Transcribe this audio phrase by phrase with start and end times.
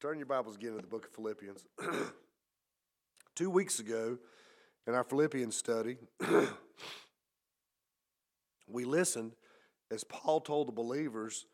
[0.00, 1.62] Turn your Bibles again to the book of Philippians.
[3.34, 4.16] Two weeks ago,
[4.86, 5.98] in our Philippians study,
[8.66, 9.32] we listened
[9.90, 11.44] as Paul told the believers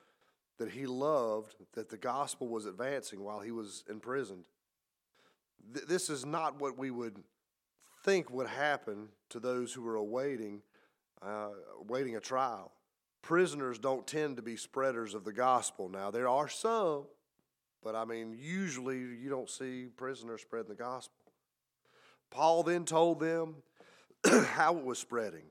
[0.61, 4.45] that he loved that the gospel was advancing while he was imprisoned.
[5.75, 7.19] Th- this is not what we would
[8.05, 10.63] think would happen to those who are awaiting,
[11.21, 11.49] uh,
[11.81, 12.71] awaiting a trial.
[13.23, 15.89] Prisoners don't tend to be spreaders of the gospel.
[15.89, 17.07] Now, there are some
[17.83, 21.15] but I mean, usually you don't see prisoners spreading the gospel.
[22.31, 23.57] Paul then told them
[24.27, 25.45] how it was spreading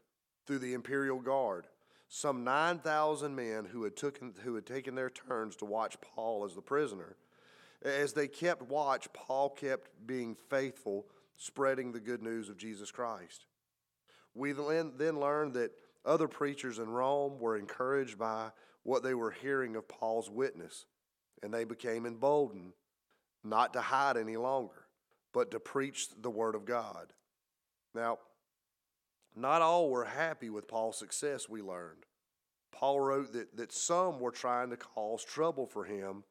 [0.46, 1.68] through the imperial guard.
[2.08, 6.54] Some 9,000 men who had, taken, who had taken their turns to watch Paul as
[6.54, 7.16] the prisoner.
[7.84, 11.06] As they kept watch, Paul kept being faithful,
[11.38, 13.46] spreading the good news of Jesus Christ.
[14.34, 15.72] We then learned that
[16.06, 18.52] other preachers in Rome were encouraged by
[18.84, 20.86] what they were hearing of Paul's witness
[21.44, 22.74] and they became emboldened
[23.44, 24.88] not to hide any longer,
[25.34, 27.14] but to preach the Word of God.
[27.94, 28.20] Now,
[29.36, 32.06] not all were happy with Paul's success, we learned.
[32.72, 36.24] Paul wrote that, that some were trying to cause trouble for him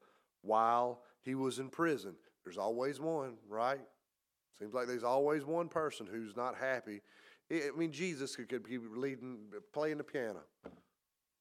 [0.43, 2.15] while he was in prison.
[2.45, 3.81] There's always one, right?
[4.59, 7.01] Seems like there's always one person who's not happy.
[7.51, 9.39] I mean, Jesus could, be leading,
[9.73, 10.41] playing the piano,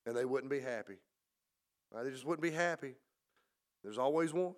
[0.05, 0.97] and they wouldn't be happy.
[1.93, 2.95] They just wouldn't be happy.
[3.83, 4.53] There's always one.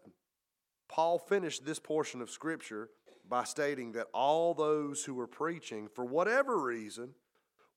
[0.87, 2.89] Paul finished this portion of Scripture
[3.27, 7.15] by stating that all those who were preaching, for whatever reason,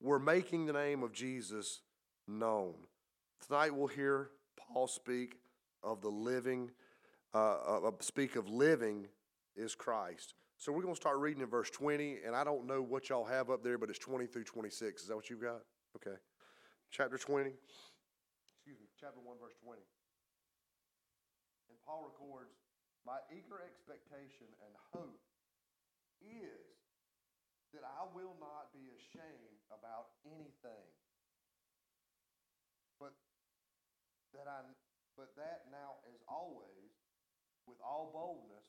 [0.01, 1.81] were making the name of Jesus
[2.27, 2.75] known.
[3.47, 5.37] Tonight we'll hear Paul speak
[5.83, 6.71] of the living,
[7.35, 7.55] uh,
[7.87, 9.07] uh, speak of living
[9.57, 10.35] is Christ.
[10.59, 13.25] So we're going to start reading in verse 20, and I don't know what y'all
[13.25, 15.03] have up there, but it's 20 through 26.
[15.03, 15.61] Is that what you've got?
[15.97, 16.17] Okay.
[16.91, 17.51] Chapter 20.
[17.51, 19.81] Excuse me, chapter 1, verse 20.
[21.89, 22.53] Paul records,
[23.09, 25.25] My eager expectation and hope
[26.21, 26.77] is
[27.73, 30.93] that I will not be ashamed about anything,
[33.01, 33.17] but
[34.37, 34.69] that I
[35.17, 36.93] but that now as always,
[37.65, 38.69] with all boldness,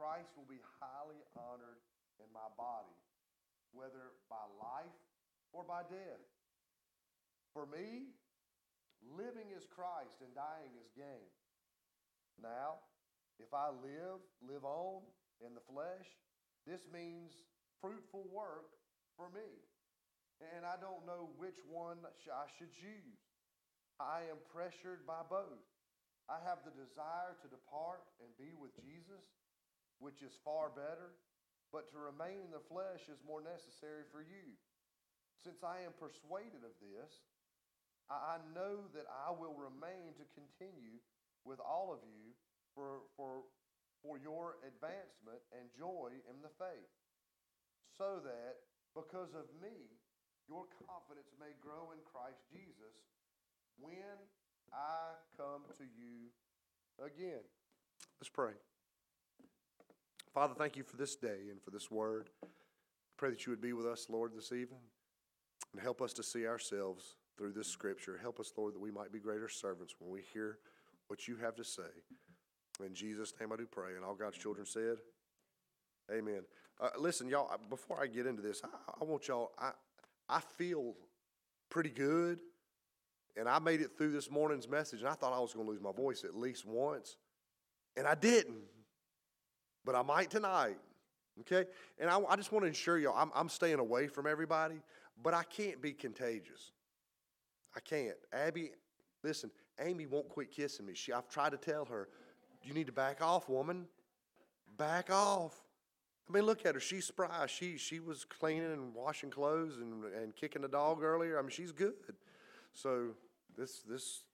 [0.00, 1.84] Christ will be highly honored
[2.18, 2.96] in my body,
[3.76, 4.98] whether by life
[5.52, 6.24] or by death.
[7.52, 8.10] For me,
[9.04, 11.30] living is Christ and dying is gain.
[12.40, 12.82] Now,
[13.38, 15.02] if I live, live on
[15.42, 16.06] in the flesh,
[16.66, 17.34] this means
[17.80, 18.72] fruitful work
[19.16, 19.62] for me.
[20.54, 23.22] And I don't know which one I should choose.
[24.02, 25.62] I am pressured by both.
[26.26, 29.22] I have the desire to depart and be with Jesus,
[30.00, 31.14] which is far better,
[31.70, 34.56] but to remain in the flesh is more necessary for you.
[35.44, 37.12] Since I am persuaded of this,
[38.08, 41.00] I know that I will remain to continue
[41.44, 42.32] with all of you
[42.74, 43.44] for, for,
[44.02, 46.92] for your advancement and joy in the faith,
[47.96, 48.64] so that
[48.96, 49.94] because of me,
[50.48, 52.96] your confidence may grow in Christ Jesus
[53.78, 54.18] when
[54.72, 56.28] I come to you
[57.00, 57.44] again.
[58.20, 58.52] Let's pray.
[60.32, 62.28] Father, thank you for this day and for this word.
[63.16, 64.82] Pray that you would be with us, Lord, this evening
[65.72, 68.18] and help us to see ourselves through this scripture.
[68.20, 70.58] Help us, Lord, that we might be greater servants when we hear
[71.08, 71.82] what you have to say.
[72.84, 73.94] In Jesus' name I do pray.
[73.96, 74.96] And all God's children said,
[76.12, 76.42] Amen.
[76.80, 78.68] Uh, listen, y'all, before I get into this, I,
[79.00, 79.70] I want y'all, I,
[80.28, 80.94] I feel
[81.70, 82.40] pretty good.
[83.36, 85.72] And I made it through this morning's message, and I thought I was going to
[85.72, 87.16] lose my voice at least once.
[87.96, 88.62] And I didn't.
[89.84, 90.78] But I might tonight.
[91.40, 91.68] Okay?
[91.98, 94.76] And I, I just want to ensure y'all, I'm, I'm staying away from everybody,
[95.22, 96.72] but I can't be contagious.
[97.74, 98.16] I can't.
[98.32, 98.70] Abby,
[99.22, 100.94] listen, Amy won't quit kissing me.
[100.94, 102.08] She, I've tried to tell her,
[102.62, 103.86] you need to back off, woman.
[104.76, 105.54] Back off.
[106.28, 106.80] I mean, look at her.
[106.80, 107.46] She's spry.
[107.46, 111.38] She she was cleaning and washing clothes and, and kicking the dog earlier.
[111.38, 111.92] I mean, she's good.
[112.72, 113.08] So
[113.56, 114.24] this this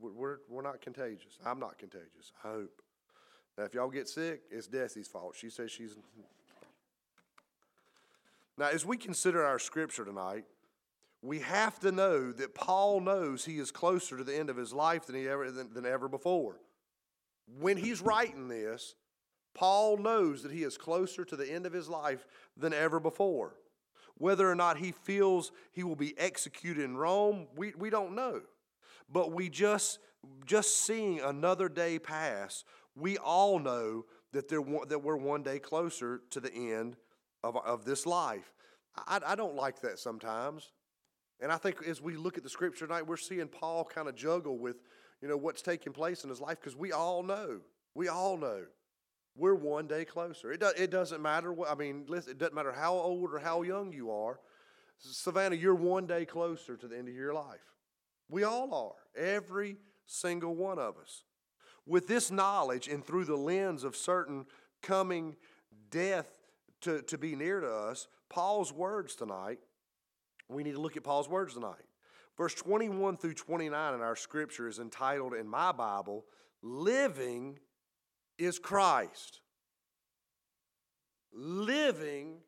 [0.00, 1.38] we're we're not contagious.
[1.44, 2.32] I'm not contagious.
[2.44, 2.82] I hope.
[3.56, 5.34] Now, if y'all get sick, it's Desi's fault.
[5.36, 5.96] She says she's.
[8.58, 10.44] Now, as we consider our scripture tonight,
[11.26, 14.72] we have to know that Paul knows he is closer to the end of his
[14.72, 16.60] life than he ever than, than ever before.
[17.58, 18.94] When he's writing this,
[19.54, 22.26] Paul knows that he is closer to the end of his life
[22.56, 23.54] than ever before.
[24.18, 28.42] Whether or not he feels he will be executed in Rome, we, we don't know.
[29.10, 29.98] But we just,
[30.46, 32.64] just seeing another day pass,
[32.94, 36.96] we all know that, there, that we're one day closer to the end
[37.42, 38.52] of, of this life.
[39.06, 40.72] I, I don't like that sometimes.
[41.40, 44.14] And I think as we look at the scripture tonight, we're seeing Paul kind of
[44.14, 44.76] juggle with
[45.20, 47.60] you know, what's taking place in his life because we all know.
[47.94, 48.64] We all know
[49.36, 50.52] we're one day closer.
[50.52, 53.38] It, do, it doesn't matter what, I mean, listen, it doesn't matter how old or
[53.38, 54.40] how young you are.
[54.98, 57.60] Savannah, you're one day closer to the end of your life.
[58.28, 61.24] We all are, every single one of us.
[61.86, 64.46] With this knowledge and through the lens of certain
[64.82, 65.36] coming
[65.90, 66.26] death
[66.80, 69.58] to, to be near to us, Paul's words tonight,
[70.48, 71.74] we need to look at Paul's words tonight.
[72.36, 76.24] Verse 21 through 29 in our scripture is entitled in my Bible,
[76.62, 77.58] Living
[78.38, 79.40] is Christ.
[81.32, 82.38] Living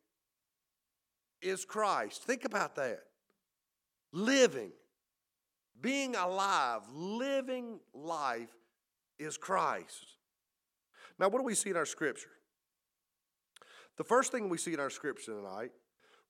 [1.41, 2.23] is Christ.
[2.23, 2.99] Think about that.
[4.11, 4.71] Living,
[5.79, 8.49] being alive, living life
[9.19, 10.15] is Christ.
[11.19, 12.31] Now, what do we see in our scripture?
[13.97, 15.71] The first thing we see in our scripture tonight,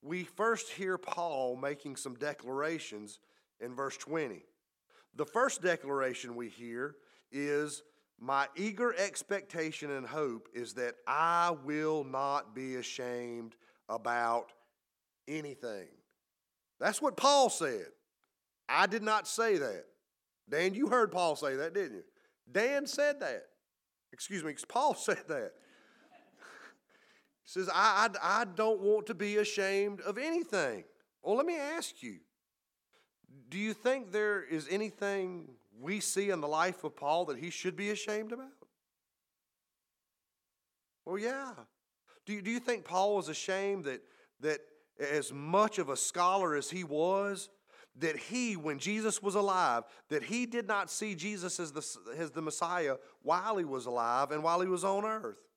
[0.01, 3.19] we first hear Paul making some declarations
[3.59, 4.43] in verse 20.
[5.15, 6.95] The first declaration we hear
[7.31, 7.83] is
[8.21, 13.55] My eager expectation and hope is that I will not be ashamed
[13.87, 14.51] about
[15.27, 15.87] anything.
[16.79, 17.87] That's what Paul said.
[18.67, 19.85] I did not say that.
[20.49, 22.03] Dan, you heard Paul say that, didn't you?
[22.51, 23.43] Dan said that.
[24.11, 25.53] Excuse me, Paul said that.
[27.49, 30.83] Says, I, I, I don't want to be ashamed of anything.
[31.23, 32.19] Well, let me ask you
[33.49, 35.49] do you think there is anything
[35.81, 38.51] we see in the life of Paul that he should be ashamed about?
[41.05, 41.53] Well, yeah.
[42.27, 44.01] Do you, do you think Paul was ashamed that,
[44.41, 44.59] that
[44.99, 47.49] as much of a scholar as he was,
[47.97, 51.83] that he, when Jesus was alive, that he did not see Jesus as the,
[52.15, 55.48] as the Messiah while he was alive and while he was on earth?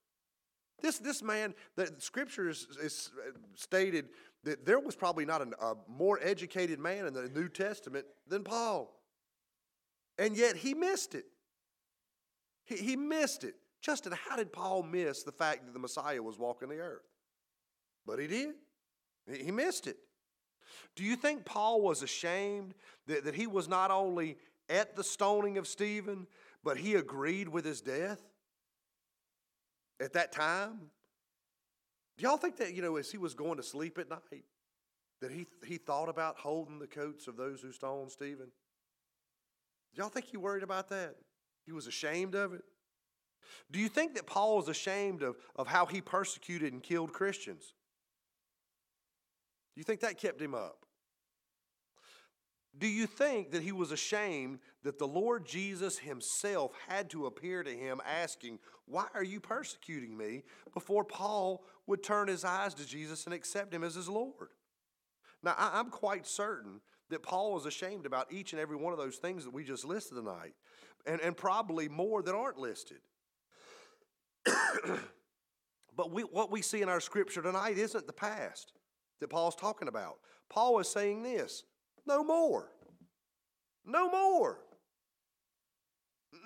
[0.82, 3.10] This, this man, the scripture is, is
[3.54, 4.08] stated
[4.44, 8.42] that there was probably not an, a more educated man in the New Testament than
[8.42, 9.00] Paul.
[10.18, 11.26] And yet he missed it.
[12.64, 13.54] He, he missed it.
[13.80, 17.02] Justin, how did Paul miss the fact that the Messiah was walking the earth?
[18.04, 18.54] But he did.
[19.32, 19.96] He missed it.
[20.96, 22.74] Do you think Paul was ashamed
[23.06, 24.36] that, that he was not only
[24.68, 26.26] at the stoning of Stephen,
[26.64, 28.20] but he agreed with his death
[30.02, 30.78] at that time?
[32.18, 34.44] Do y'all think that, you know, as he was going to sleep at night,
[35.20, 38.48] that he, he thought about holding the coats of those who stoned Stephen?
[39.94, 41.16] Do y'all think he worried about that?
[41.64, 42.64] He was ashamed of it?
[43.70, 47.74] Do you think that Paul was ashamed of, of how he persecuted and killed Christians?
[49.74, 50.81] Do you think that kept him up?
[52.78, 57.62] Do you think that he was ashamed that the Lord Jesus himself had to appear
[57.62, 60.42] to him asking, Why are you persecuting me?
[60.72, 64.48] before Paul would turn his eyes to Jesus and accept him as his Lord?
[65.42, 66.80] Now, I'm quite certain
[67.10, 69.84] that Paul was ashamed about each and every one of those things that we just
[69.84, 70.54] listed tonight,
[71.04, 72.98] and, and probably more that aren't listed.
[75.96, 78.72] but we, what we see in our scripture tonight isn't the past
[79.20, 80.18] that Paul's talking about.
[80.48, 81.64] Paul is saying this
[82.06, 82.70] no more.
[83.84, 84.58] No more.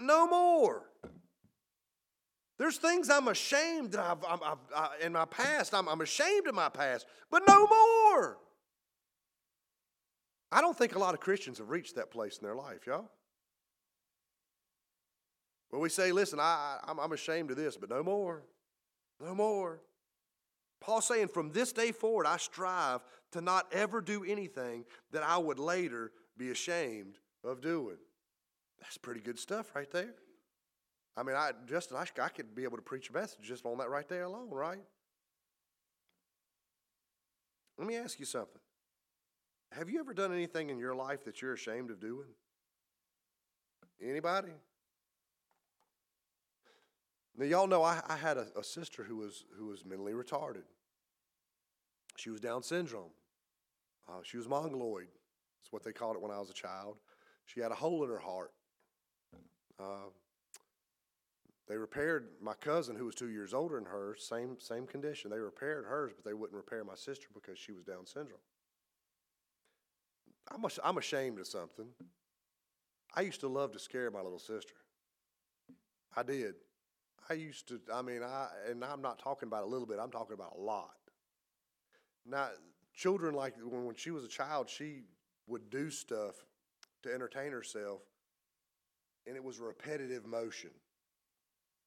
[0.00, 0.91] No more.
[2.58, 5.75] There's things I'm ashamed that I've, I've, I've I, in my past.
[5.75, 8.38] I'm, I'm ashamed of my past, but no more.
[10.50, 13.11] I don't think a lot of Christians have reached that place in their life, y'all.
[15.70, 18.44] Well, we say, listen, I, I'm, I'm ashamed of this, but no more.
[19.20, 19.81] No more.
[20.81, 23.01] Paul's saying, from this day forward, I strive
[23.33, 27.97] to not ever do anything that I would later be ashamed of doing.
[28.81, 30.15] That's pretty good stuff right there.
[31.17, 33.79] I mean, I Justin, I, I could be able to preach a message just on
[33.79, 34.83] that right there alone, right?
[37.79, 38.61] Let me ask you something.
[39.73, 42.29] Have you ever done anything in your life that you're ashamed of doing?
[44.03, 44.53] Anybody?
[47.38, 50.62] Now, y'all know I, I had a, a, sister who was, who was mentally retarded.
[52.16, 53.10] She was Down syndrome.
[54.08, 55.08] Uh, she was mongoloid.
[55.60, 56.96] That's what they called it when I was a child.
[57.44, 58.52] She had a hole in her heart.
[59.78, 60.08] Uh,
[61.69, 65.31] they repaired my cousin, who was two years older than her, same, same condition.
[65.31, 68.38] They repaired hers, but they wouldn't repair my sister because she was Down syndrome.
[70.50, 71.88] I'm, I'm ashamed of something.
[73.14, 74.74] I used to love to scare my little sister.
[76.16, 76.55] I did.
[77.29, 80.11] I used to, I mean, I, and I'm not talking about a little bit, I'm
[80.11, 80.95] talking about a lot.
[82.25, 82.51] Now,
[82.95, 85.03] children, like when, when she was a child, she
[85.47, 86.35] would do stuff
[87.03, 88.03] to entertain herself,
[89.27, 90.71] and it was repetitive motion.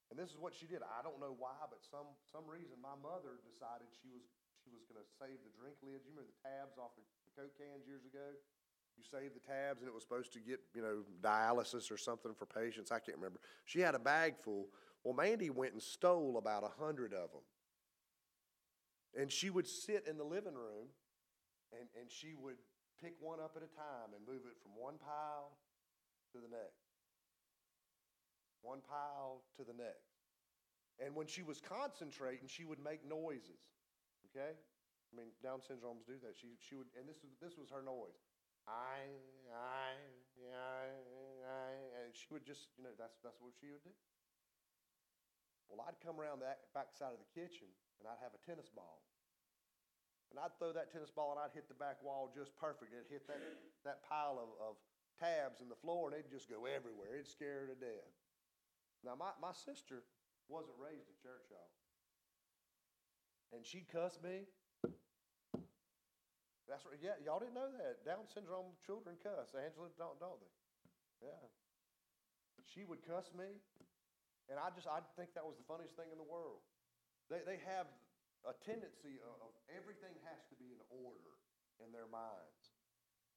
[0.09, 0.81] And this is what she did.
[0.81, 4.25] I don't know why, but some some reason my mother decided she was
[4.65, 6.01] she was going to save the drink lids.
[6.01, 8.33] You remember the tabs off the, the Coke cans years ago?
[8.97, 12.33] You saved the tabs, and it was supposed to get you know dialysis or something
[12.33, 12.89] for patients.
[12.89, 13.39] I can't remember.
[13.69, 17.45] She had a bag full Well, Mandy went and stole about a hundred of them.
[19.17, 20.91] And she would sit in the living room
[21.71, 22.57] and, and she would
[23.01, 25.57] pick one up at a time and move it from one pile
[26.33, 26.83] to the next.
[28.61, 30.19] One pile to the next.
[30.99, 33.63] And when she was concentrating, she would make noises.
[34.29, 34.51] Okay?
[34.51, 36.35] I mean, Down syndromes do that.
[36.35, 38.19] She, she would, and this was, this was her noise.
[38.67, 39.09] I,
[39.49, 39.95] I,
[40.53, 40.85] I,
[41.47, 41.71] I,
[42.03, 43.95] and she would just, you know, that's, that's what she would do.
[45.69, 47.69] Well, I'd come around that back side of the kitchen
[48.01, 49.05] and I'd have a tennis ball.
[50.33, 52.93] And I'd throw that tennis ball and I'd hit the back wall just perfect.
[52.93, 53.41] It'd hit that,
[53.85, 54.73] that pile of, of
[55.17, 57.17] tabs in the floor and they'd just go everywhere.
[57.17, 58.13] It'd scare her to death.
[59.05, 60.05] Now, my, my sister
[60.49, 61.71] wasn't raised in church, y'all.
[63.53, 64.45] And she'd cuss me.
[66.69, 67.01] That's right.
[67.01, 68.05] Yeah, y'all didn't know that.
[68.05, 69.57] Down syndrome children cuss.
[69.57, 70.53] Angela, don't, don't they?
[71.33, 71.41] Yeah.
[72.69, 73.57] She would cuss me,
[74.49, 76.65] and I just, I think that was the funniest thing in the world.
[77.29, 77.85] They, they have
[78.43, 81.37] a tendency of, of everything has to be in order
[81.77, 82.73] in their minds.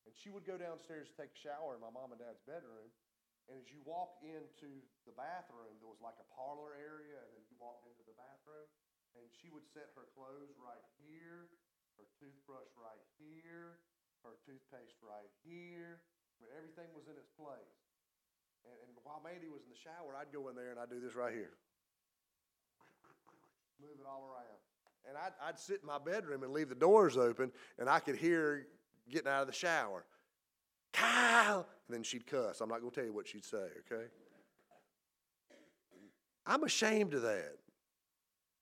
[0.09, 2.91] And she would go downstairs to take a shower in my mom and dad's bedroom.
[3.51, 7.45] And as you walk into the bathroom, there was like a parlor area, and then
[7.47, 8.67] you walked into the bathroom,
[9.19, 11.51] and she would set her clothes right here,
[11.99, 13.83] her toothbrush right here,
[14.23, 16.03] her toothpaste right here.
[16.39, 17.82] I mean, everything was in its place.
[18.65, 21.01] And, and while Mandy was in the shower, I'd go in there and I'd do
[21.01, 21.57] this right here.
[23.81, 24.63] Move it all around
[25.09, 28.17] and I'd, I'd sit in my bedroom and leave the doors open, and I could
[28.17, 28.67] hear
[29.11, 30.05] getting out of the shower.
[30.93, 31.67] Kyle!
[31.89, 32.61] And then she'd cuss.
[32.61, 34.05] I'm not going to tell you what she'd say, okay?
[36.47, 37.57] I'm ashamed of that.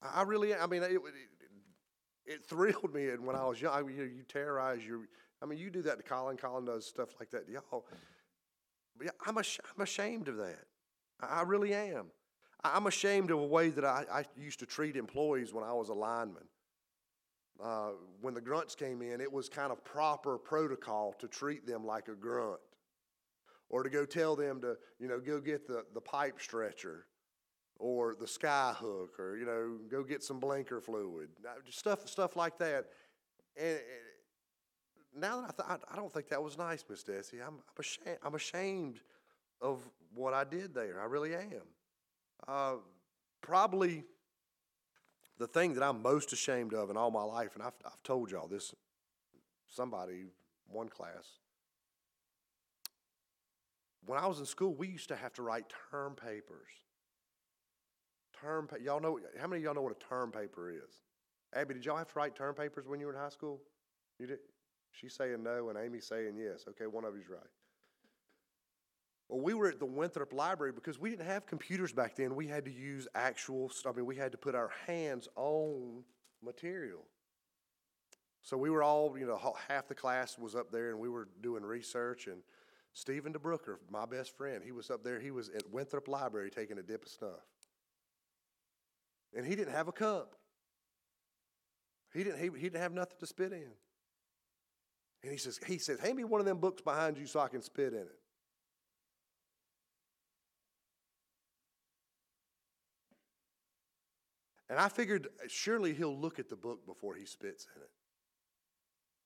[0.03, 1.01] I really, I mean, it, it,
[2.27, 3.75] it thrilled me And when I was young.
[3.75, 5.01] I you, you terrorize your,
[5.43, 6.37] I mean, you do that to Colin.
[6.37, 7.85] Colin does stuff like that to y'all.
[9.27, 10.65] I'm, ash- I'm ashamed of that.
[11.21, 12.07] I really am.
[12.63, 15.89] I'm ashamed of a way that I, I used to treat employees when I was
[15.89, 16.45] a lineman.
[17.63, 21.85] Uh, when the grunts came in, it was kind of proper protocol to treat them
[21.85, 22.61] like a grunt
[23.69, 27.07] or to go tell them to, you know, go get the, the pipe stretcher
[27.79, 31.29] or the sky hook or, you know, go get some blinker fluid,
[31.69, 32.87] stuff, stuff like that.
[33.59, 33.79] And,
[35.15, 37.35] now that I, thought, I don't think that was nice, Miss Desi.
[37.35, 39.01] I'm, I'm, ashamed, I'm ashamed
[39.61, 39.81] of
[40.15, 41.01] what I did there.
[41.01, 41.67] I really am.
[42.47, 42.75] Uh,
[43.41, 44.05] probably
[45.39, 48.31] the thing that I'm most ashamed of in all my life, and I've, I've told
[48.31, 48.75] y'all this,
[49.67, 50.27] somebody,
[50.69, 51.39] one class,
[54.07, 56.69] when I was in school, we used to have to write term papers.
[58.41, 61.01] Term, y'all know, how many of y'all know what a term paper is?
[61.55, 63.61] Abby, did y'all have to write term papers when you were in high school?
[64.19, 64.39] You did?
[64.93, 66.65] She's saying no, and Amy's saying yes.
[66.69, 67.41] Okay, one of you's right.
[69.29, 72.35] Well, we were at the Winthrop Library because we didn't have computers back then.
[72.35, 76.03] We had to use actual, I mean, we had to put our hands on
[76.43, 77.05] material.
[78.43, 81.29] So we were all, you know, half the class was up there and we were
[81.43, 82.27] doing research.
[82.27, 82.43] And
[82.93, 85.21] Stephen DeBrooker, my best friend, he was up there.
[85.21, 87.47] He was at Winthrop Library taking a dip of snuff.
[89.37, 90.35] And he didn't have a cup.
[92.13, 93.71] He didn't, he, he didn't have nothing to spit in.
[95.23, 97.49] And he says, he says, hand me one of them books behind you so I
[97.49, 98.21] can spit in it.
[104.71, 107.91] And I figured uh, surely he'll look at the book before he spits in it.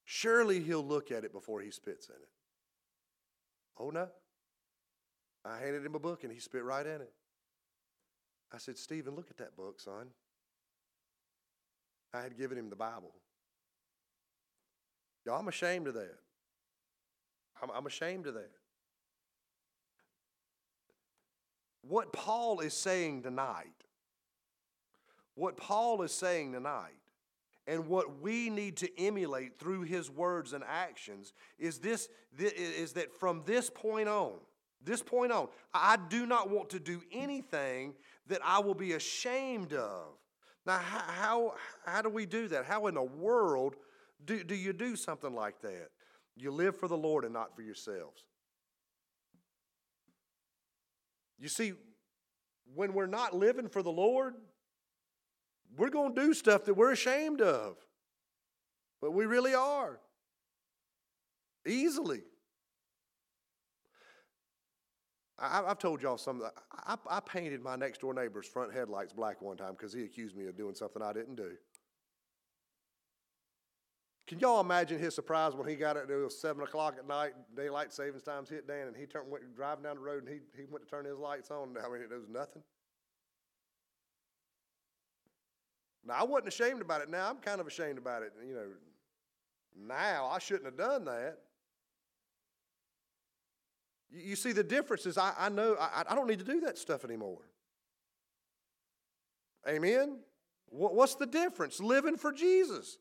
[0.03, 2.29] Surely he'll look at it before he spits in it.
[3.79, 4.07] Oh no.
[5.45, 7.13] I handed him a book and he spit right in it.
[8.51, 10.07] I said, Stephen, look at that book, son.
[12.13, 13.13] I had given him the Bible.
[15.25, 16.15] Y'all, I'm ashamed of that.
[17.61, 18.51] I'm, I'm ashamed of that.
[21.81, 23.85] What Paul is saying tonight
[25.35, 26.93] what Paul is saying tonight
[27.67, 33.13] and what we need to emulate through his words and actions is this is that
[33.13, 34.33] from this point on
[34.83, 37.93] this point on i do not want to do anything
[38.27, 40.07] that i will be ashamed of
[40.65, 41.55] now how
[41.85, 43.75] how do we do that how in the world
[44.23, 45.89] do, do you do something like that
[46.35, 48.23] you live for the lord and not for yourselves
[51.37, 51.73] you see
[52.73, 54.35] when we're not living for the lord
[55.77, 57.77] we're going to do stuff that we're ashamed of.
[59.01, 59.99] But we really are.
[61.67, 62.21] Easily.
[65.37, 66.47] I, have told y'all something.
[66.71, 70.35] I, I painted my next door neighbor's front headlights black one time because he accused
[70.35, 71.51] me of doing something I didn't do.
[74.27, 76.09] Can y'all imagine his surprise when he got it?
[76.09, 77.33] It was seven o'clock at night.
[77.55, 80.39] Daylight savings times hit Dan, and he turned went driving down the road, and he
[80.59, 81.75] he went to turn his lights on.
[81.77, 82.63] I mean, it was nothing.
[86.03, 87.09] Now, I wasn't ashamed about it.
[87.09, 88.33] Now, I'm kind of ashamed about it.
[88.47, 88.67] You know,
[89.75, 91.37] now I shouldn't have done that.
[94.11, 96.61] You, you see, the difference is I, I know I, I don't need to do
[96.61, 97.41] that stuff anymore.
[99.67, 100.19] Amen?
[100.67, 101.79] What, what's the difference?
[101.79, 102.97] Living for Jesus.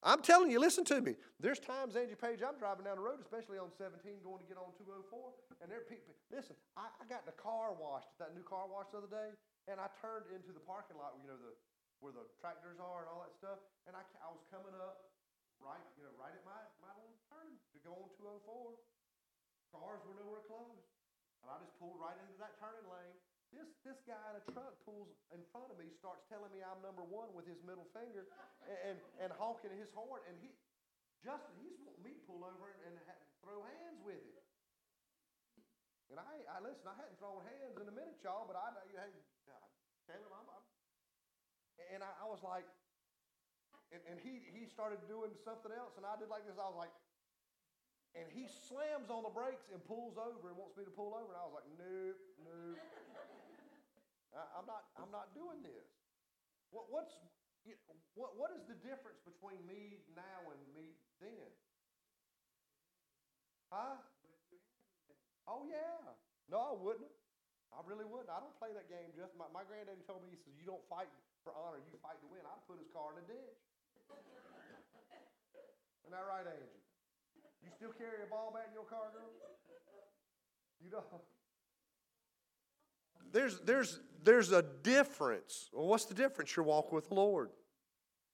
[0.00, 1.12] I'm telling you, listen to me.
[1.36, 4.56] There's times, Angie Page, I'm driving down the road, especially on 17, going to get
[4.56, 5.12] on 204,
[5.60, 6.16] and there are people.
[6.32, 9.36] Listen, I, I got the car washed at that new car wash the other day,
[9.68, 11.52] and I turned into the parking lot, you know, the
[12.00, 15.12] where the tractors are and all that stuff, and I, I was coming up
[15.60, 18.72] right, you know, right at my, my little turn to go on 204.
[19.76, 20.80] Cars were nowhere close.
[21.44, 23.19] And I just pulled right into that turning lane.
[23.50, 26.78] This, this guy in a truck pulls in front of me, starts telling me I'm
[26.86, 28.30] number one with his middle finger
[28.62, 30.22] and, and, and honking his horn.
[30.30, 30.54] And he,
[31.26, 34.38] Justin, he's wanting me to pull over and, and ha- throw hands with him.
[36.14, 39.14] And I, I listen, I hadn't thrown hands in a minute, y'all, but I, hey,
[40.10, 40.64] him I'm, I'm
[41.94, 42.66] and I, I was like,
[43.94, 46.58] and, and he, he started doing something else, and I did like this.
[46.58, 46.94] I was like,
[48.14, 51.30] and he slams on the brakes and pulls over and wants me to pull over.
[51.30, 51.66] And I was like.
[51.78, 52.09] I,
[54.60, 55.88] I'm not, I'm not doing this.
[56.68, 57.16] What, what's,
[58.12, 61.48] what, what is the difference between me now and me then?
[63.72, 63.96] Huh?
[65.48, 66.12] Oh, yeah.
[66.52, 67.08] No, I wouldn't.
[67.72, 68.28] I really wouldn't.
[68.28, 70.84] I don't play that game, Just My, my granddaddy told me, he says, you don't
[70.92, 71.08] fight
[71.40, 72.44] for honor, you fight to win.
[72.44, 73.56] I'd put his car in a ditch.
[76.04, 76.84] Isn't that right, Angie?
[77.64, 79.32] You still carry a ball bat in your car, girl?
[80.84, 81.39] You don't.
[83.32, 85.70] There's, there's, there's a difference.
[85.72, 86.54] Well, what's the difference?
[86.56, 87.50] Your walk with the Lord.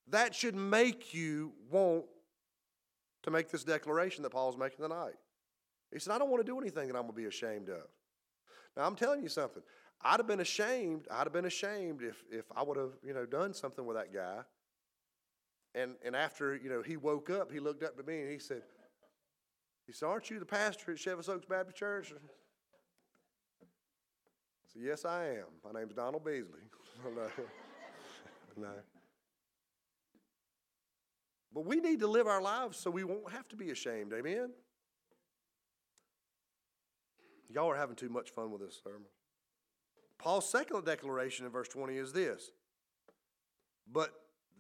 [0.09, 2.05] That should make you want
[3.25, 5.15] to make this declaration that Paul's making tonight.
[5.93, 7.83] He said, I don't want to do anything that I'm going to be ashamed of.
[8.77, 9.63] Now, I'm telling you something.
[10.03, 11.07] I'd have been ashamed.
[11.11, 14.13] I'd have been ashamed if, if I would have, you know, done something with that
[14.13, 14.41] guy.
[15.75, 18.39] And, and after, you know, he woke up, he looked up to me and he
[18.39, 18.63] said,
[19.87, 22.13] he said, aren't you the pastor at Chevis Oaks Baptist Church?
[24.77, 25.45] Said, yes, I am.
[25.65, 26.61] My name's Donald Beasley.
[28.57, 28.69] no.
[31.55, 34.13] But we need to live our lives so we won't have to be ashamed.
[34.13, 34.51] Amen?
[37.49, 39.07] Y'all are having too much fun with this sermon.
[40.19, 42.51] Paul's second declaration in verse 20 is this
[43.91, 44.13] But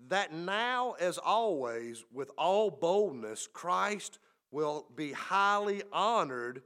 [0.09, 4.18] that now, as always, with all boldness, Christ
[4.50, 6.62] will be highly honored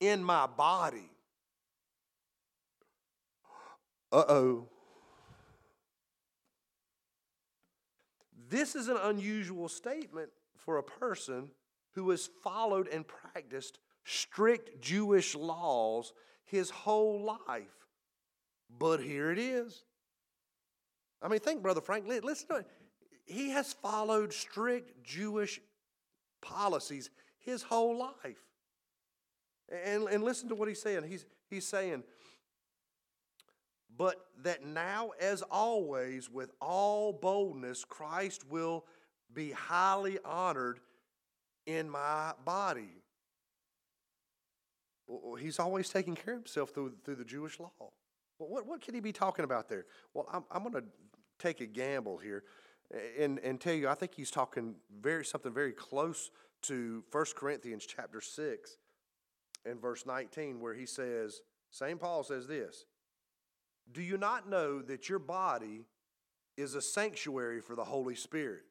[0.00, 1.10] in my body.
[4.12, 4.68] Uh oh.
[8.48, 11.50] This is an unusual statement for a person
[11.92, 16.12] who has followed and practiced strict Jewish laws
[16.44, 17.86] his whole life.
[18.78, 19.84] But here it is.
[21.22, 22.66] I mean, think, Brother Frank, listen to it.
[23.26, 25.60] He has followed strict Jewish
[26.40, 28.42] policies his whole life.
[29.84, 31.04] And, and listen to what he's saying.
[31.04, 32.02] He's, he's saying,
[34.00, 38.86] but that now, as always, with all boldness, Christ will
[39.34, 40.80] be highly honored
[41.66, 43.02] in my body.
[45.38, 47.72] He's always taking care of himself through, through the Jewish law.
[47.78, 49.84] Well, what, what could he be talking about there?
[50.14, 50.88] Well, I'm, I'm going to
[51.38, 52.44] take a gamble here
[53.18, 56.30] and, and tell you, I think he's talking very something very close
[56.62, 58.78] to 1 Corinthians chapter 6
[59.66, 62.00] and verse 19, where he says, St.
[62.00, 62.86] Paul says this
[63.92, 65.86] Do you not know that your body
[66.56, 68.62] is a sanctuary for the Holy Spirit?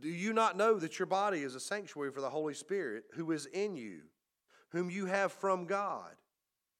[0.00, 3.32] Do you not know that your body is a sanctuary for the Holy Spirit who
[3.32, 4.00] is in you,
[4.70, 6.12] whom you have from God,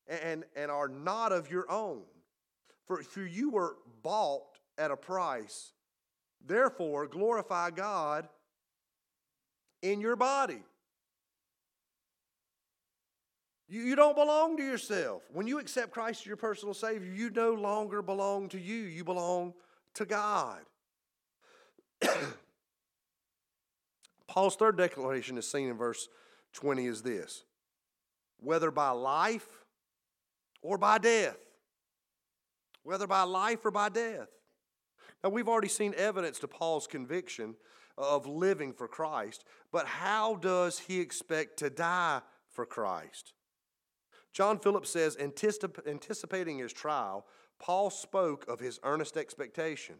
[0.07, 2.03] and, and are not of your own?
[2.87, 5.73] For, for you were bought at a price.
[6.45, 8.29] Therefore, glorify God
[9.83, 10.63] in your body.
[13.71, 15.23] You, you don't belong to yourself.
[15.33, 19.05] When you accept Christ as your personal Savior, you no longer belong to you, you
[19.05, 19.55] belong
[19.95, 20.59] to God.
[24.27, 26.09] Paul's third declaration is seen in verse
[26.55, 27.45] 20 is this
[28.41, 29.47] whether by life
[30.63, 31.37] or by death.
[32.83, 34.29] Whether by life or by death.
[35.23, 37.55] Now, we've already seen evidence to Paul's conviction
[37.99, 43.35] of living for Christ, but how does he expect to die for Christ?
[44.33, 47.27] John Phillips says, anticipating his trial,
[47.59, 49.97] Paul spoke of his earnest expectation.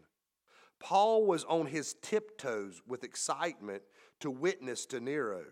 [0.79, 3.83] Paul was on his tiptoes with excitement
[4.21, 5.45] to witness to Nero.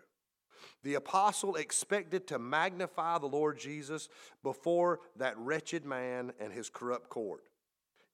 [0.82, 4.08] The apostle expected to magnify the Lord Jesus
[4.42, 7.44] before that wretched man and his corrupt court.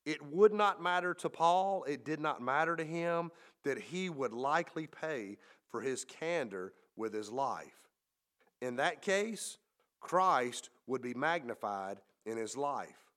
[0.05, 3.31] It would not matter to Paul, it did not matter to him
[3.62, 7.88] that he would likely pay for his candor with his life.
[8.61, 9.59] In that case,
[10.05, 13.11] Christ would be magnified in his life.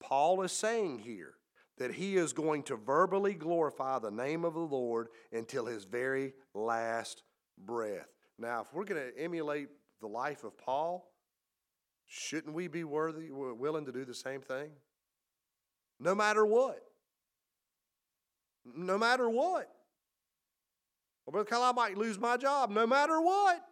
[0.00, 1.34] Paul is saying here
[1.78, 6.34] that he is going to verbally glorify the name of the Lord until his very
[6.52, 7.22] last
[7.56, 8.08] breath.
[8.40, 9.68] Now, if we're going to emulate
[10.00, 11.08] the life of Paul,
[12.06, 14.70] shouldn't we be worthy, willing to do the same thing?
[16.00, 16.82] No matter what.
[18.64, 19.70] No matter what.
[21.24, 23.62] Well, Brother Kyle, I might lose my job no matter what.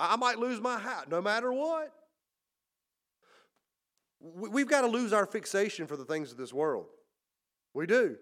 [0.00, 1.92] I might lose my house no matter what.
[4.20, 6.86] We've got to lose our fixation for the things of this world.
[7.74, 8.16] We do.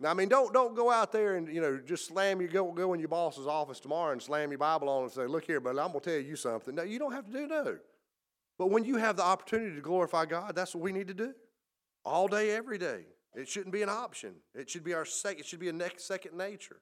[0.00, 2.70] Now, I mean, don't, don't go out there and, you know, just slam your, go,
[2.70, 5.60] go in your boss's office tomorrow and slam your Bible on and say, look here,
[5.60, 6.76] but I'm going to tell you something.
[6.76, 7.78] No, you don't have to do no.
[8.58, 11.34] But when you have the opportunity to glorify God, that's what we need to do.
[12.04, 13.06] All day, every day.
[13.34, 14.34] It shouldn't be an option.
[14.54, 16.80] It should be our sec- it should be a next second nature.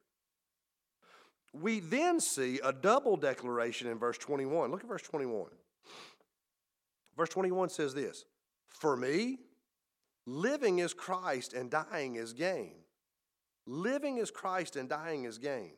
[1.61, 4.71] We then see a double declaration in verse 21.
[4.71, 5.47] Look at verse 21.
[7.17, 8.25] Verse 21 says this
[8.69, 9.39] For me,
[10.27, 12.75] living is Christ and dying is gain.
[13.67, 15.73] Living is Christ and dying is gain.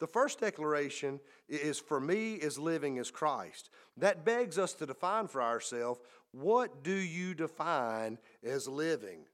[0.00, 3.70] The first declaration is for me is living is Christ.
[3.96, 6.00] That begs us to define for ourselves
[6.32, 9.26] what do you define as living?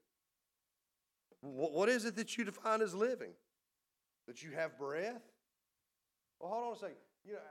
[1.41, 3.31] What is it that you define as living?
[4.27, 5.23] That you have breath?
[6.39, 7.03] Well, hold on a second.
[7.27, 7.43] You know,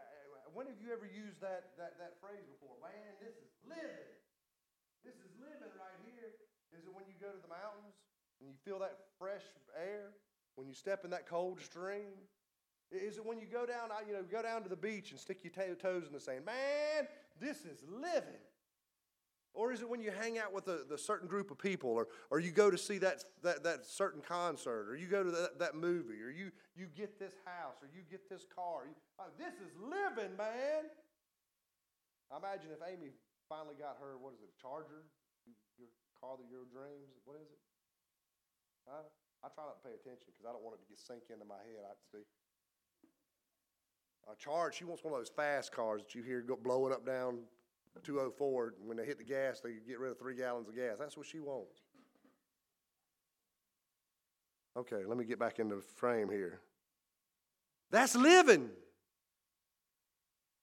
[0.57, 2.73] when have you ever used that, that, that phrase before?
[2.81, 4.11] Man, this is living.
[5.05, 6.33] This is living right here.
[6.73, 8.01] Is it when you go to the mountains
[8.41, 9.45] and you feel that fresh
[9.77, 10.17] air?
[10.57, 12.17] When you step in that cold stream?
[12.91, 15.45] Is it when you go down, you know, go down to the beach and stick
[15.45, 16.45] your toes in the sand?
[16.47, 17.07] Man,
[17.39, 18.41] this is living.
[19.55, 22.39] Or is it when you hang out with a, certain group of people, or, or
[22.39, 25.75] you go to see that, that, that certain concert, or you go to that, that
[25.75, 28.87] movie, or you, you get this house, or you get this car?
[28.87, 30.87] You, oh, this is living, man.
[32.31, 33.11] I imagine if Amy
[33.49, 35.09] finally got her, what is it, Charger?
[35.81, 35.89] Your
[36.21, 37.19] car that your dreams?
[37.25, 37.63] What is it?
[38.87, 39.09] Huh?
[39.43, 41.47] I try not to pay attention because I don't want it to get sink into
[41.47, 41.83] my head.
[41.83, 42.27] I see.
[44.29, 44.77] A charge.
[44.77, 47.49] She wants one of those fast cars that you hear go blowing up down
[48.05, 50.97] 204, when they hit the gas, they get rid of three gallons of gas.
[50.99, 51.81] That's what she wants.
[54.77, 56.61] Okay, let me get back into frame here.
[57.91, 58.71] That's living.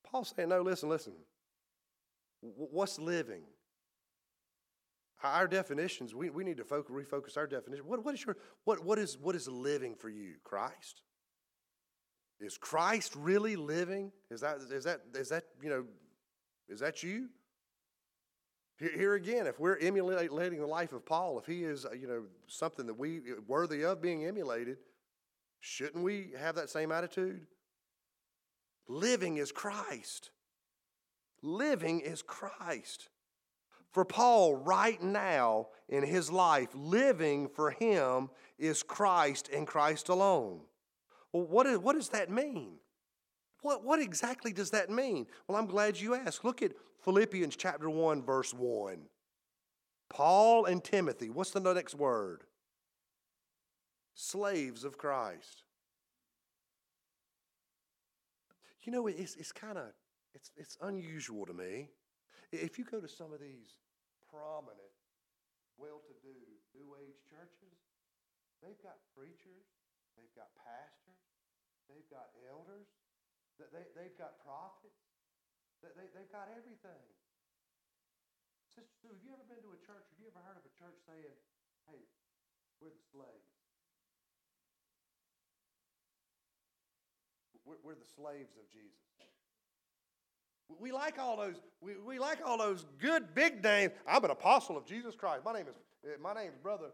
[0.03, 1.13] Paul's saying, no, listen, listen.
[2.41, 3.41] What's living?
[5.23, 7.85] Our definitions, we, we need to focus, refocus our definition.
[7.87, 10.35] What, what, is your, what, what, is, what is living for you?
[10.43, 11.01] Christ?
[12.39, 14.11] Is Christ really living?
[14.29, 15.85] Is that, is that, is that you know,
[16.67, 17.29] is that you?
[18.77, 22.23] Here again, if we're emulating the life of Paul, if he is, uh, you know,
[22.47, 24.77] something that we uh, worthy of being emulated,
[25.61, 27.47] shouldn't we have that same attitude?
[28.87, 30.31] Living is Christ.
[31.41, 33.07] Living is Christ.
[33.91, 40.59] For Paul, right now in his life, living for him is Christ and Christ alone.
[41.31, 42.73] Well, what, is, what does that mean?
[43.65, 45.25] What, what exactly does that mean?
[45.47, 46.45] Well, I'm glad you asked.
[46.45, 46.73] Look at
[47.03, 48.99] Philippians chapter 1, verse 1.
[50.07, 52.43] Paul and Timothy, what's the next word?
[54.13, 55.63] Slaves of Christ.
[58.83, 59.87] You know, it's, it's kind of,
[60.35, 61.89] it's, it's unusual to me.
[62.51, 63.79] If you go to some of these
[64.29, 64.93] prominent,
[65.79, 66.37] well-to-do
[66.75, 67.73] New Age churches,
[68.61, 69.65] they've got preachers,
[70.15, 71.17] they've got pastors,
[71.89, 72.85] they've got elders,
[73.59, 74.99] they, they've got prophets.
[75.83, 77.05] They, they, they've got everything.
[78.75, 80.03] Sister Sue, have you ever been to a church?
[80.03, 81.35] Have you ever heard of a church saying,
[81.87, 82.03] hey,
[82.83, 83.55] we're the slaves?
[87.63, 88.99] We're, we're the slaves of Jesus.
[90.67, 91.61] We like all those.
[91.79, 93.93] We, we like all those good big names.
[94.07, 95.45] I'm an apostle of Jesus Christ.
[95.45, 96.89] My name is eh, my name is brother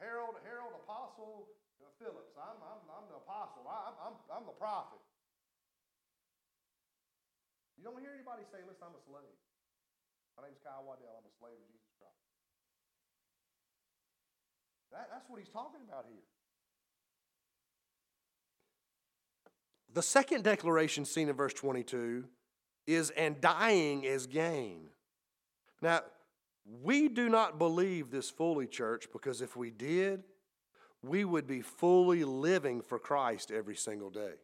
[0.00, 1.48] Harold Harold Apostle
[1.96, 2.36] Phillips.
[2.36, 3.64] I'm, I'm, I'm the apostle.
[3.64, 5.00] I, I'm, I'm the prophet.
[7.84, 9.36] You don't hear anybody say, listen, I'm a slave.
[10.38, 11.20] My name's Kyle Waddell.
[11.20, 12.16] I'm a slave of Jesus Christ.
[14.90, 16.22] That, that's what he's talking about here.
[19.92, 22.24] The second declaration seen in verse 22
[22.86, 24.88] is, and dying is gain.
[25.82, 26.00] Now,
[26.82, 30.22] we do not believe this fully, church, because if we did,
[31.02, 34.36] we would be fully living for Christ every single day.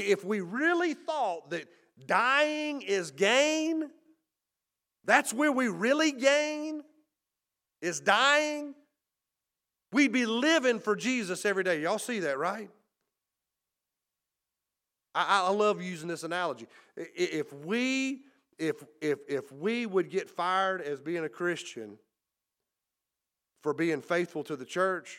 [0.00, 1.66] If we really thought that
[2.06, 3.90] dying is gain,
[5.04, 6.82] that's where we really gain,
[7.80, 8.74] is dying,
[9.92, 11.82] we'd be living for Jesus every day.
[11.82, 12.70] Y'all see that, right?
[15.14, 16.66] I, I love using this analogy.
[16.96, 18.22] If we
[18.58, 21.98] if if if we would get fired as being a Christian
[23.62, 25.18] for being faithful to the church,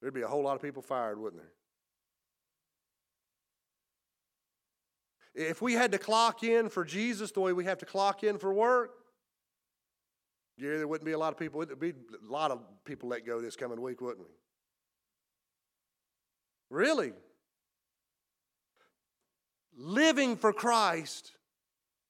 [0.00, 1.52] there'd be a whole lot of people fired, wouldn't there?
[5.38, 8.38] If we had to clock in for Jesus the way we have to clock in
[8.38, 8.90] for work,
[10.56, 11.64] yeah, there wouldn't be a lot of people.
[11.64, 14.34] There'd be a lot of people let go this coming week, wouldn't we?
[16.70, 17.12] Really?
[19.76, 21.30] Living for Christ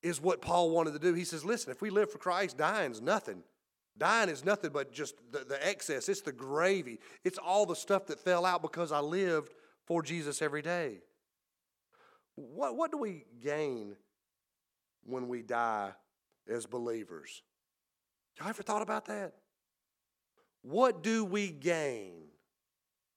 [0.03, 1.12] is what Paul wanted to do.
[1.12, 3.43] He says, listen, if we live for Christ, dying's nothing.
[3.99, 6.09] Dying is nothing but just the, the excess.
[6.09, 6.99] It's the gravy.
[7.25, 9.53] It's all the stuff that fell out because I lived
[9.85, 11.01] for Jesus every day.
[12.38, 13.96] What, what do we gain
[15.05, 15.92] when we die
[16.48, 17.42] as believers?
[18.38, 19.35] Y'all ever thought about that?
[20.62, 22.12] What do we gain?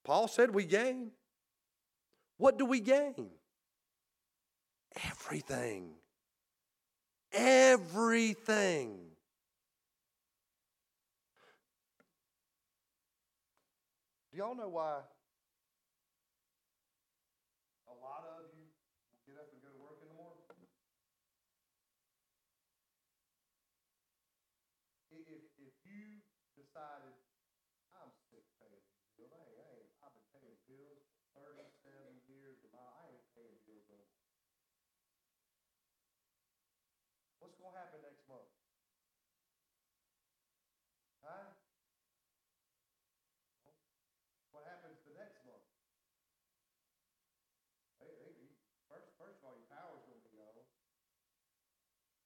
[0.04, 1.12] Paul said we gain.
[2.38, 3.30] What do we gain?
[5.06, 5.92] Everything.
[7.32, 8.98] Everything.
[14.32, 15.04] Do y'all know why
[17.88, 18.64] a lot of you
[19.28, 20.40] get up and go to work in the morning?
[25.12, 26.24] If, if you
[26.56, 27.16] decided,
[27.96, 28.84] I'm sick of paying
[29.20, 31.04] bills, I ain't, I ain't, I've been paying bills
[31.36, 34.12] thirty-seven years, and I ain't paying bills no more.
[37.44, 38.48] What's gonna happen next month?
[41.24, 41.52] Huh?
[44.52, 45.64] What happens the next month?
[48.04, 48.60] Hey, hey, you-
[48.92, 50.60] first, first of all, your power's gonna be on.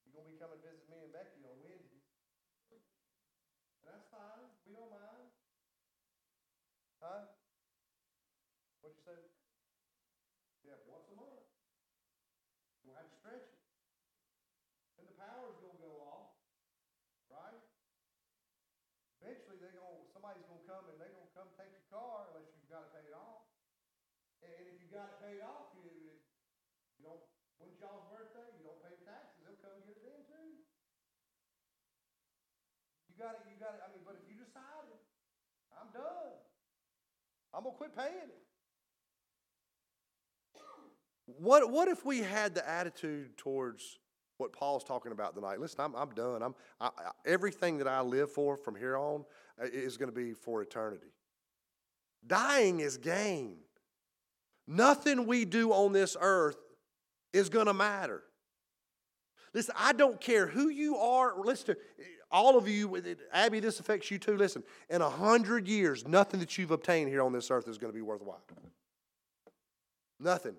[0.05, 2.01] You're gonna be coming to visit me and Becky on Wednesday.
[3.85, 5.29] And that's fine, we don't mind.
[6.97, 7.29] Huh?
[8.81, 9.21] What'd you say?
[10.65, 11.45] Yeah, once a month.
[12.81, 13.61] We'll have to stretch it.
[14.97, 16.33] And the power's gonna go off,
[17.29, 17.61] right?
[19.21, 22.65] Eventually, they're gonna, somebody's gonna come and they're gonna come take your car unless you've
[22.65, 23.45] got it paid off.
[24.41, 27.17] And, and if you got it paid off, you, you don't,
[27.57, 28.45] when's y'all's birthday?
[28.61, 30.61] You don't pay taxes, they'll come get it then too.
[33.09, 35.01] You got it, you got it, I mean, but if you decided,
[35.73, 36.37] I'm done.
[37.57, 38.45] I'm gonna quit paying it.
[41.25, 43.97] What, what if we had the attitude towards
[44.37, 45.59] what Paul's talking about tonight?
[45.59, 46.43] Listen, I'm, I'm done.
[46.43, 49.25] I'm, I, I, everything that I live for from here on
[49.59, 51.07] uh, is going to be for eternity.
[52.27, 53.57] Dying is gain.
[54.67, 56.57] Nothing we do on this earth
[57.33, 58.23] is going to matter.
[59.53, 61.39] Listen, I don't care who you are.
[61.39, 61.77] Listen to
[62.31, 63.01] all of you.
[63.31, 64.35] Abby, this affects you too.
[64.35, 67.91] Listen, in a hundred years, nothing that you've obtained here on this earth is going
[67.91, 68.43] to be worthwhile.
[70.19, 70.55] Nothing.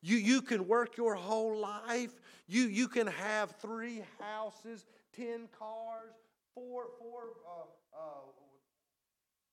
[0.00, 2.12] You, you can work your whole life.
[2.46, 6.14] You, you can have three houses, ten cars,
[6.54, 8.26] four, four uh, uh,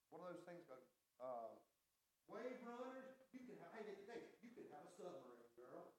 [0.09, 0.63] what are those things?
[1.19, 1.51] Uh,
[2.31, 3.03] wave runners.
[3.33, 5.91] You can have, hey, hey, you can have a submarine, girl.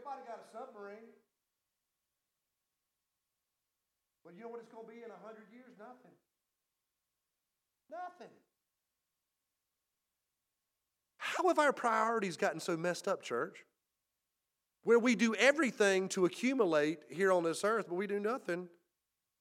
[0.00, 1.12] Nobody got a submarine.
[4.24, 5.76] But you know what it's going to be in a hundred years?
[5.78, 6.16] Nothing.
[7.90, 8.32] Nothing.
[11.18, 13.64] How have our priorities gotten so messed up, church?
[14.84, 18.68] Where we do everything to accumulate here on this earth, but we do nothing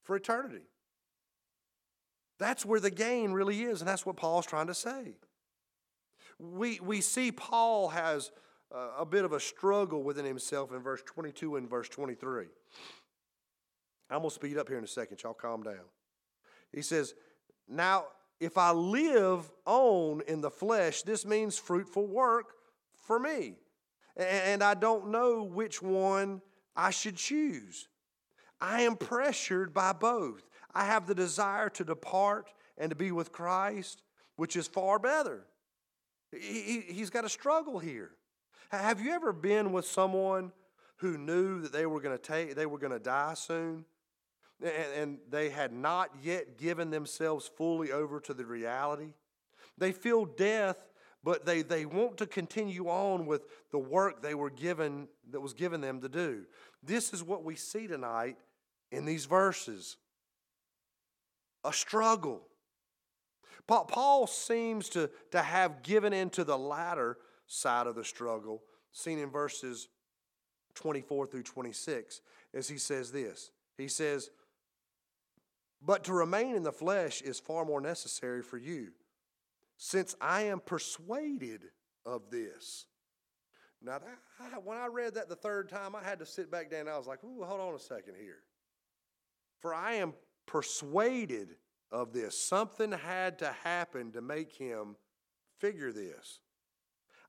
[0.04, 0.66] for eternity.
[2.38, 5.16] That's where the gain really is, and that's what Paul's trying to say.
[6.38, 8.32] We, we see Paul has
[8.72, 12.46] a bit of a struggle within himself in verse 22 and verse 23.
[14.12, 15.22] I'm going to speed up here in a second.
[15.24, 15.86] Y'all calm down.
[16.72, 17.14] He says,
[17.68, 18.06] Now,
[18.40, 22.54] if I live on in the flesh, this means fruitful work
[22.96, 23.56] for me.
[24.16, 26.42] And I don't know which one
[26.76, 27.88] I should choose.
[28.62, 30.50] I am pressured by both.
[30.74, 34.04] I have the desire to depart and to be with Christ,
[34.36, 35.46] which is far better.
[36.32, 38.12] He's got a struggle here.
[38.70, 40.52] Have you ever been with someone
[40.98, 43.86] who knew that they were going to take, they were going to die soon?
[44.62, 49.14] and they had not yet given themselves fully over to the reality.
[49.78, 50.90] They feel death,
[51.24, 55.54] but they, they want to continue on with the work they were given that was
[55.54, 56.44] given them to do.
[56.84, 58.38] This is what we see tonight
[58.92, 59.98] in these verses.
[61.64, 62.42] A struggle.
[63.68, 67.18] Paul seems to, to have given into the latter
[67.50, 68.62] side of the struggle,
[68.94, 69.90] seen in verses
[70.76, 72.22] 24 through 26,
[72.54, 73.52] as he says this.
[73.78, 74.30] He says,
[75.82, 78.92] But to remain in the flesh is far more necessary for you,
[79.78, 81.64] since I am persuaded
[82.06, 82.86] of this.
[83.82, 86.88] Now, that, when I read that the third time, I had to sit back down.
[86.88, 88.44] I was like, Ooh, hold on a second here.
[89.62, 90.14] For I am
[90.46, 91.56] persuaded
[91.92, 92.40] of this.
[92.40, 94.96] Something had to happen to make him
[95.60, 96.40] figure this.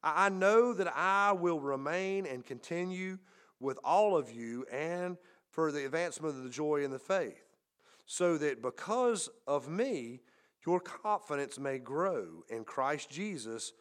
[0.03, 3.19] I know that I will remain and continue
[3.59, 5.17] with all of you and
[5.51, 7.45] for the advancement of the joy in the faith,
[8.07, 10.21] so that because of me,
[10.67, 13.73] your confidence may grow in Christ Jesus.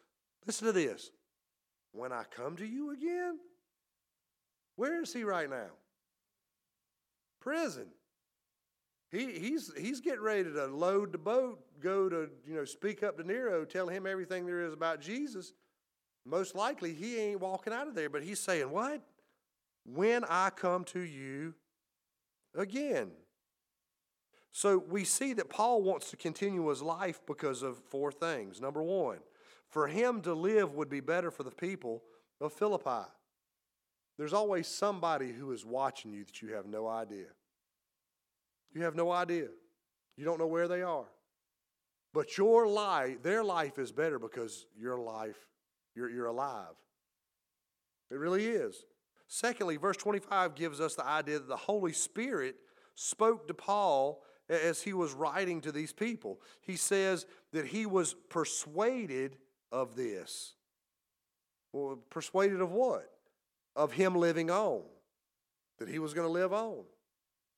[0.45, 1.11] Listen to this.
[1.91, 3.39] When I come to you again,
[4.75, 5.69] where is he right now?
[7.39, 7.87] Prison.
[9.11, 13.17] He, he's, he's getting ready to load the boat, go to, you know, speak up
[13.17, 15.53] to Nero, tell him everything there is about Jesus.
[16.29, 19.01] Most likely he ain't walking out of there, but he's saying, What?
[19.85, 21.55] When I come to you
[22.55, 23.11] again.
[24.51, 28.59] So we see that Paul wants to continue his life because of four things.
[28.59, 29.19] Number one,
[29.69, 32.03] for him to live would be better for the people
[32.41, 33.07] of Philippi.
[34.17, 37.27] There's always somebody who is watching you that you have no idea.
[38.73, 39.47] You have no idea.
[40.17, 41.07] You don't know where they are.
[42.13, 45.47] But your life, their life is better because your life,
[45.99, 46.75] you're, you're alive.
[48.09, 48.85] It really is.
[49.27, 52.55] Secondly, verse 25 gives us the idea that the Holy Spirit
[52.95, 56.39] spoke to Paul as he was writing to these people.
[56.61, 59.37] He says that he was persuaded
[59.71, 60.53] of this.
[61.71, 63.11] Well, persuaded of what?
[63.75, 64.81] Of him living on,
[65.77, 66.83] that he was going to live on.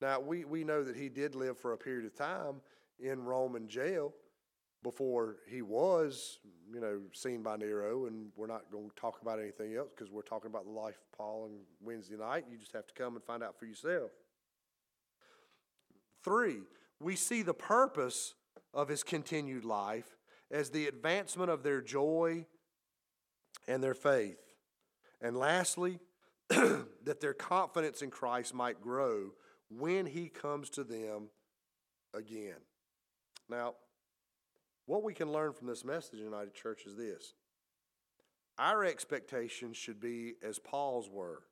[0.02, 2.60] Now, we, we know that he did live for a period of time
[3.00, 4.12] in Roman jail
[4.82, 6.38] before he was,
[6.72, 10.12] you know, seen by Nero, and we're not going to talk about anything else because
[10.12, 12.44] we're talking about the life of Paul on Wednesday night.
[12.50, 14.10] You just have to come and find out for yourself.
[16.24, 16.58] Three,
[17.00, 18.34] we see the purpose
[18.74, 20.16] of his continued life
[20.50, 22.46] as the advancement of their joy
[23.68, 24.38] and their faith.
[25.20, 26.00] And lastly,
[26.48, 29.30] that their confidence in Christ might grow
[29.70, 31.28] when he comes to them
[32.14, 32.56] again.
[33.48, 33.74] Now,
[34.86, 37.34] what we can learn from this message, United Church, is this
[38.58, 41.42] our expectations should be as Paul's were.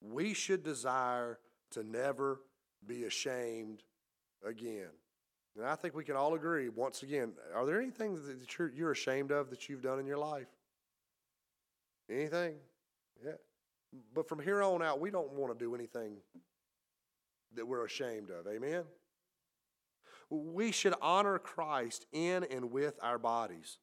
[0.00, 1.38] We should desire
[1.72, 2.40] to never
[2.86, 3.82] be ashamed
[4.44, 4.90] again.
[5.56, 8.90] And I think we can all agree, once again, are there anything that you're, you're
[8.92, 10.48] ashamed of that you've done in your life?
[12.10, 12.56] Anything?
[13.24, 13.32] Yeah.
[14.14, 16.16] But from here on out, we don't want to do anything
[17.54, 18.46] that we're ashamed of.
[18.46, 18.84] Amen?
[20.30, 23.78] We should honor Christ in and with our bodies.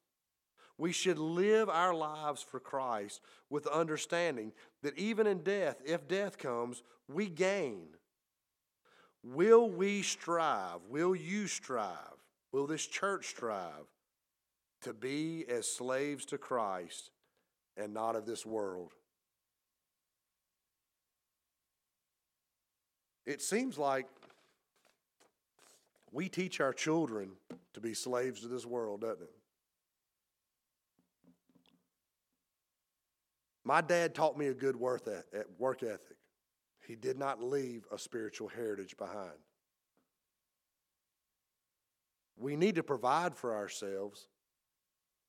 [0.76, 4.52] We should live our lives for Christ with the understanding
[4.82, 7.86] that even in death, if death comes, we gain.
[9.22, 10.80] Will we strive?
[10.88, 11.96] Will you strive?
[12.52, 13.86] Will this church strive
[14.82, 17.10] to be as slaves to Christ
[17.76, 18.92] and not of this world?
[23.24, 24.06] It seems like
[26.14, 27.32] we teach our children
[27.74, 29.34] to be slaves to this world, doesn't it?
[33.64, 36.16] My dad taught me a good work ethic.
[36.86, 39.32] He did not leave a spiritual heritage behind.
[42.36, 44.28] We need to provide for ourselves.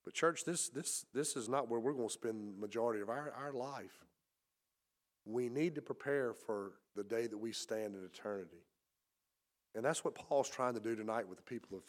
[0.04, 3.10] But church, this, this, this is not where we're going to spend the majority of
[3.10, 4.06] our, our life.
[5.26, 8.65] We need to prepare for the day that we stand in eternity.
[9.75, 11.83] And that's what Paul's trying to do tonight with the people of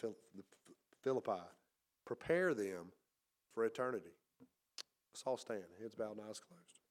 [1.03, 1.43] Philippi.
[2.05, 2.87] Prepare them
[3.55, 4.11] for eternity.
[5.13, 6.83] Let's all stand, heads bowed and eyes closed.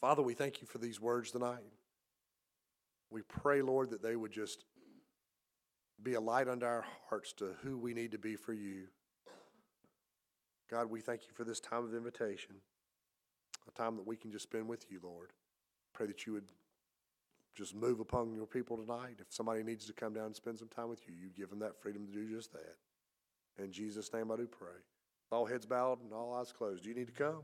[0.00, 1.64] Father, we thank you for these words tonight.
[3.10, 4.64] We pray, Lord, that they would just
[6.00, 8.84] be a light unto our hearts to who we need to be for you.
[10.70, 12.54] God, we thank you for this time of invitation,
[13.66, 15.32] a time that we can just spend with you, Lord.
[15.94, 16.44] Pray that you would
[17.54, 19.16] just move upon your people tonight.
[19.18, 21.58] If somebody needs to come down and spend some time with you, you give them
[21.60, 22.76] that freedom to do just that.
[23.62, 24.78] In Jesus' name I do pray.
[25.30, 26.84] All heads bowed and all eyes closed.
[26.84, 27.42] Do you need to come?